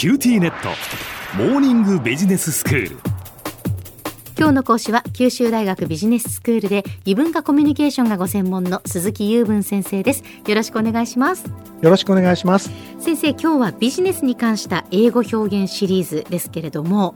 [0.00, 0.70] QTnet。
[1.36, 2.96] モーニングビジネススクール。
[4.38, 10.24] 今日の講師は九州大学ビジネススクールで異文化コミュニケーションがご専門の鈴木雄文先生です。
[10.46, 11.52] よろしくお願いします。
[11.82, 12.70] よろしくお願いします。
[12.98, 17.14] 先生今日はビジネスに関した英語表現シリーズですけれども。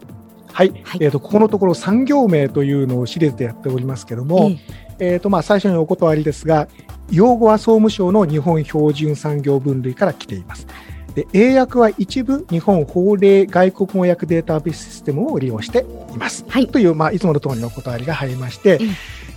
[0.52, 4.50] はい、はい、えっ、ー、とここのところ産業名というのをシリーズでやっておりますけども、
[4.98, 6.68] えー、えーとまあ最初にお断りですが
[7.10, 10.66] 用語は総務省の日本標準産業分類から来ています
[11.14, 16.44] で英訳は一部日本法令外国語訳データベースシステムを利用しています。
[16.48, 18.80] はい、という、まあ、いつもの通りのお断りが入りまして、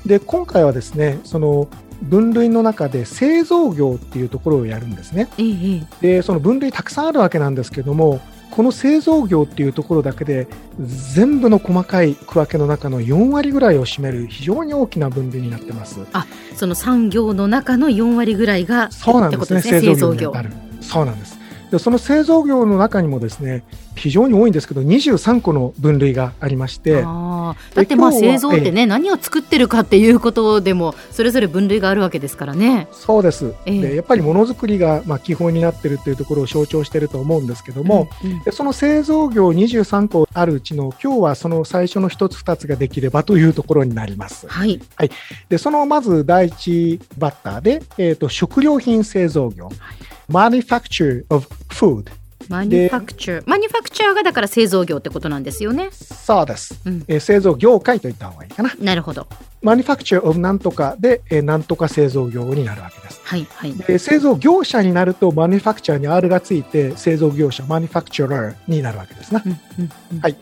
[0.06, 1.68] で今回はですねその
[2.02, 5.28] 分類の中で製造業っていうところをやるんですね。
[6.02, 8.22] でその分類たくさんあるわけなんですけども
[8.52, 10.48] この製造業っていうところだけで
[10.80, 16.00] 全部の細かい区分けの中の4割ぐらいを占める非常に大きな分類になってます。
[16.14, 20.52] あその産業の中の4割ぐらいがそうなんですね、製造業にある。
[20.82, 21.37] そうなんです。
[21.72, 23.64] でその製造業の中にもですね
[23.96, 32.88] 非常に多いんですけど23個の分類がありましてだってまあ製造ってね何を作ってるかっていうことでもそれぞれ分類があるわけですからね。
[32.92, 44.48] そうです、えー、でやっぱりものづくりがまあ基本になってるっていうところを象徴してると思うんですけども、うんうん、でその製造業23個あるうちの今日はその最初の1つ2つができればというところになります。
[44.48, 45.12] はい、はい、
[45.50, 52.12] でそのまず第一バッターで、えーと、食料品製造業、はい manufacture of food
[52.50, 53.44] マニュファクチャー。
[53.46, 55.90] マニュファクチャーがだから製造業ってことなんですよね。
[55.92, 56.80] そうです。
[56.86, 58.74] うん、えー、製造業界と言った方がいいかな。
[58.80, 59.28] なるほど。
[59.62, 63.20] マニュファクチャーオブなんとかで、えー、なんとか製造業になるわけです。
[63.24, 63.74] はいはい。
[63.74, 69.42] で製造業者になるとマニュファクチャーに R がついて製造業者マニュファクチャーになるわけですね。
[69.46, 70.38] うんうんうん、はい。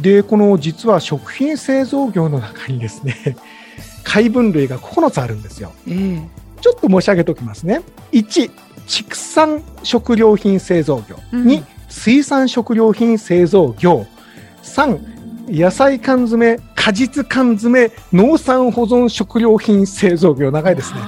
[0.00, 3.36] でこの実は食品製造業の中にですね
[4.02, 5.72] 解分類が9つあるんですよ。
[5.88, 6.22] えー、
[6.60, 7.82] ちょっと申し上げておきますね。
[8.12, 8.50] 1
[8.86, 14.06] 畜産食料品製造業、うん、2水産食料品製造業。
[14.62, 15.14] 3
[15.48, 20.50] 野菜缶詰果実缶詰農産保存食料品製造業。
[20.50, 21.00] 長いですね。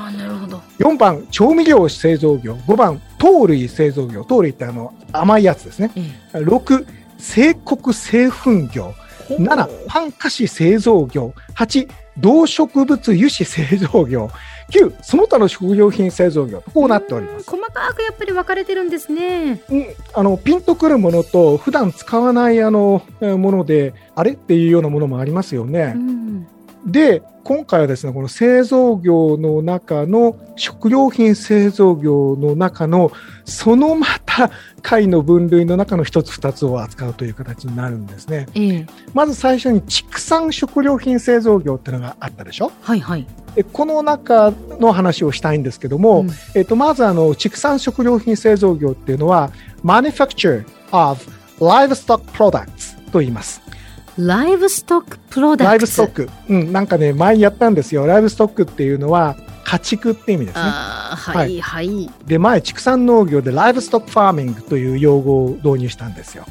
[0.79, 2.55] 4番調味料製造業。
[2.67, 4.25] 5番糖類製造業。
[4.25, 5.91] 糖類ってあの甘いやつですね、
[6.35, 6.87] うん、6
[7.19, 8.95] 製穀製粉業。
[9.31, 11.35] 7パン菓子製造業。
[11.57, 14.31] 8動植物油脂製造業。
[14.71, 17.49] 9その他の食料品製造業とこうなっております。
[17.49, 26.47] 細かくやっぱり分かれてるんですね、うん、あのピンとくるものと普段使わないあのものであれっていうようなものもありますよね、うん、
[26.85, 33.13] で今回はですねこの製造業の中の食料品製造業の中の
[33.45, 34.07] そのま
[34.37, 34.51] た
[34.83, 42.71] 貝の分類の中の一つ二つを扱うという形になるんですね、えー、まず最初に畜産食料品製造業っていうのがあったでしょ？
[42.83, 43.27] はいはい
[43.73, 49.51] この中の話をしたいんですけども、うん、えっと、まずあの畜産食料品製造業っていうのは
[49.83, 51.19] Manufacture of
[51.59, 53.63] Livestock Products と言います。
[54.19, 56.31] ライブストックプロダクツライブストック。
[56.51, 58.07] うん、なんかね、前やったんですよ。
[58.07, 60.63] ライブストックっていうのは、家畜って意味ですね。
[60.63, 62.09] はいはい。
[62.25, 66.45] で、前、畜産農業でライブストックファーミングという用語を導入したんですよ。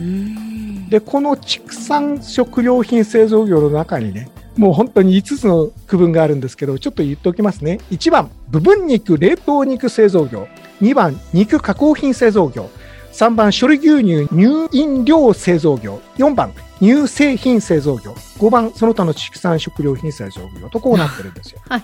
[0.90, 7.80] で、この畜産食料品製造業の中にね、もう本当に5つの区分があるんですけど、ちょっと言っておきますね。
[7.90, 10.50] 1番、部分肉冷凍肉製造業。
[10.82, 12.70] 2番、肉加工品製造業。
[13.14, 16.02] 3番、処理牛乳乳飲料製造業。
[16.18, 16.52] 4番、
[16.82, 18.14] 乳製品製造業。
[18.40, 21.62] 5番、その他の畜産食料品製造業とこうなってるんですよ。
[21.70, 21.84] はい、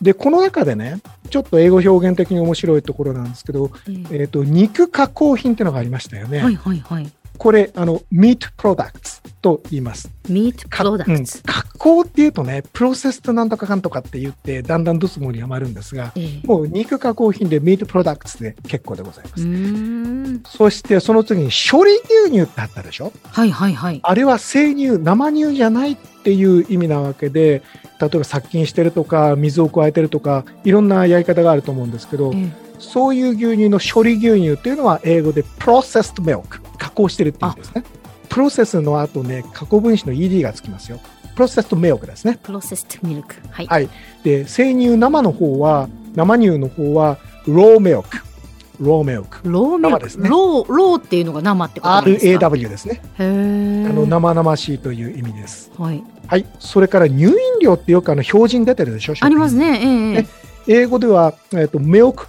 [0.00, 1.00] で、この中でね、
[1.30, 6.42] ちょっと英語表現的に面白いところなんですけど、うん、えっ、と、肉加工品っていうのがありましたよね。
[6.42, 7.10] はいはいはい。
[7.36, 10.10] これ、あの、meat products と言います。
[10.28, 20.56] meat products、うん、加工っていうとね、プロセスとなんとかかんとかって言って、だんだんドツボにはまるんですが、えー、もう肉加工品で meat products で結構でございます。
[20.56, 23.12] そしてその次に処理牛乳ってあったでしょ？
[23.24, 24.00] はいはいはい。
[24.02, 27.62] あれは生乳、生乳じゃないっていう意味なわけで、
[28.00, 36.63] 例えば殺菌してるとか、水を加えてるとか、いろんなやり方があると思うんですけど、えー、そういう牛乳の処理牛乳っていうのは英語で processed milk。
[36.94, 37.82] 加工してるっていうんですね。
[38.28, 41.00] process の後ね、過去分詞の ED がつきますよ。
[41.34, 42.38] processed milk ですね。
[42.42, 43.34] processed milk。
[43.50, 43.66] はい。
[43.66, 43.88] はい。
[44.22, 50.28] で、生乳生の方は、生乳の方は、 raw milk。raw milk。raw milk ですね。
[50.28, 53.02] raw、raw っていうのが生ってことですか ?RAW ですね。
[53.18, 55.72] へあの、生々しいという意味です。
[55.76, 56.02] はい。
[56.28, 56.46] はい。
[56.60, 59.80] それから乳飲料ってよくあの標準出てるでしょありますね。
[59.80, 60.26] えー、ね
[60.68, 61.80] 英語では、えっ、ー、と。
[61.80, 62.26] ミルク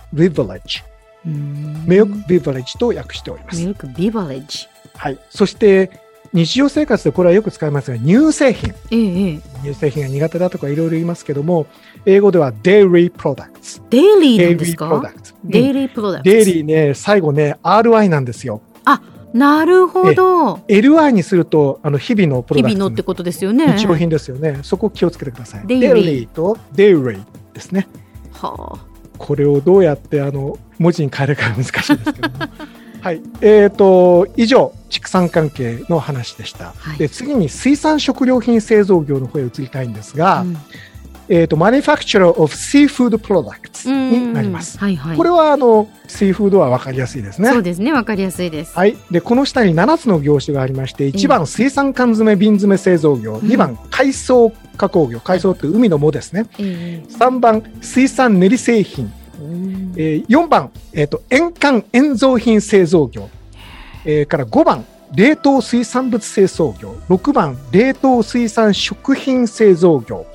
[1.25, 3.59] ビバレッジと訳しております。
[3.59, 4.67] ミルクビバレッジ。
[4.95, 5.19] はい。
[5.29, 5.89] そして、
[6.33, 8.73] 日常生活でこれはよく使いますが、乳製品。
[8.91, 11.65] ええ、乳製品が苦手だとかいろいろ言いますけども、
[12.05, 13.81] 英語では dairy products。
[13.89, 15.13] デイリーなんですか？
[15.45, 16.23] デイリープロダクツ。
[16.29, 18.61] デイリーね、最後ね、RI なんですよ。
[18.83, 19.01] あ、
[19.33, 20.55] なるほど。
[20.67, 23.77] LI にすると、あの日々のプロダクト日々のってことですよね。
[23.77, 24.59] 日用品ですよね。
[24.63, 25.61] そこ気をつけてください。
[25.61, 27.23] Daily と Daily
[27.53, 27.87] ですね。
[28.33, 28.94] はあ。
[29.17, 32.45] これをどうやってあの文字に変えるか難しいですけども。
[33.01, 33.21] はい。
[33.41, 36.73] えっ、と、以上、畜産関係の話でした。
[36.75, 40.57] はいで、次に水産食料品製造業の方へ移りたいんですが、うん
[41.27, 44.77] えっ、と、Manufacturer of Seafood Products になります。
[44.77, 45.17] はいはい。
[45.17, 47.49] これは、あの、シーフードは分かりやすいですね。
[47.49, 47.91] そうですね。
[47.93, 48.75] わかりやすいです。
[48.75, 48.95] はい。
[49.09, 56.45] で、この下に7つの業種がありまして、1番水産缶詰瓶詰製造業、2番海藻加工業、海藻って海の藻ですね。
[56.59, 59.11] え3番水産練り製品、
[59.95, 63.29] えー4番、えっ、と、塩缶塩蔵品製造業、
[64.05, 64.85] えーから5番、
[65.15, 70.25] 冷凍水産物製造業、6番、冷凍水産食品製造業、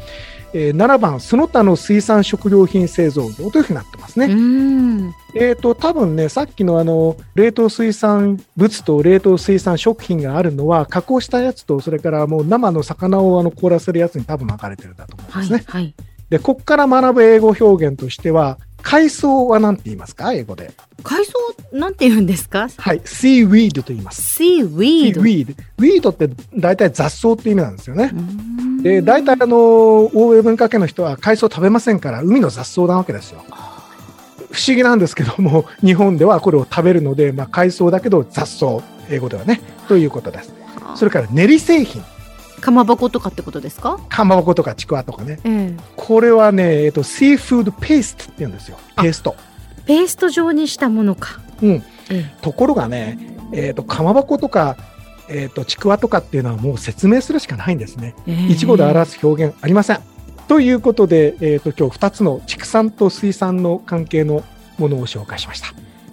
[0.52, 4.26] えー7番、その他の水産食料品製造業というふうになってますね。
[4.26, 5.12] うん。
[5.34, 15.62] えっ、と、多分ね、さっきのあの、冷凍水産物と冷凍水産食品があるのは、加工したやつと、それからもう生の魚をあの凍らせるやつに多分分かれてるんだと思うんですね。
[15.66, 15.94] はいはい。
[16.30, 20.32] で、こっから学ぶ英語表現としては、海藻は何て言いますか？
[20.32, 20.72] 英語で。
[21.02, 21.20] 海
[21.72, 22.68] 藻なんて言うんですか？
[22.78, 23.00] はい。
[23.00, 24.22] seaweed と言います。
[24.36, 25.20] シーウィード。
[25.20, 25.54] seaweed。
[25.78, 28.10] weed って大体雑草って意味なんですよね。
[28.14, 29.56] うんで、大体あの、
[30.14, 33.44] 欧米文化圏の人は海藻食べませんから、海の雑草なわけですよ。
[34.50, 38.78] 不思議なんですけども、 日本ではこれを食べるので、まあ、海藻だけど雑草、
[39.10, 40.52] 英語ではね、ということです。
[40.96, 42.02] それから練り製品、
[42.60, 43.98] かまぼことかってことですか？
[44.08, 45.38] かまぼことかちくわとかね。
[45.44, 45.82] ええ。
[45.96, 48.76] これはね、えっと、シーフードペーストって言うんですよ。
[48.96, 49.36] ペースト。
[49.86, 51.40] ペースト状にしたものか。
[51.62, 51.70] うん。
[51.70, 52.34] ええ。
[52.42, 53.18] ところがね、
[53.52, 54.76] えっ、と、かまぼことか、
[55.30, 58.14] えっ、と、ちくわとかっていうのはもう説明するしかないんですね。
[58.48, 60.00] 一語で表す表現ありません。
[60.48, 64.42] ということで、えっ、と、今日2つの畜産と水産の関係の
[64.78, 65.68] ものを紹介しました。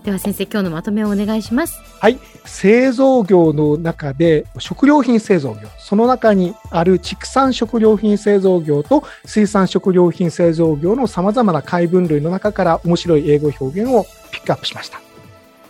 [0.08, 1.82] では先生今日のまとめをお願いします。
[2.00, 2.18] はい。
[2.46, 15.07] 製造業の中で食料品製造業、その中にある畜産食料品製造業と水産食料品製造業の様々な解分類の中から面白い英語表現をピックアップしました。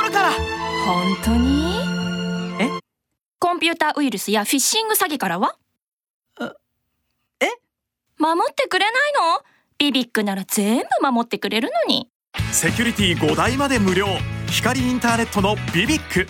[0.00, 0.30] 守るから。
[0.86, 1.76] 本当に？
[2.58, 2.70] え？
[3.38, 5.56] コンピューターウイルスやフィッシング詐欺からは？
[7.40, 7.46] え？
[8.18, 9.42] 守ってくれないの？
[9.78, 12.08] ビビックなら全部守ってくれるのに。
[12.50, 14.06] セキュリティ5台まで無料。
[14.48, 16.26] 光インターネットのビビック